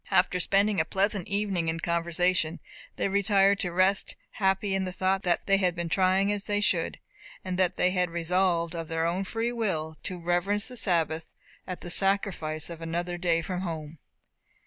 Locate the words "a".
0.81-0.83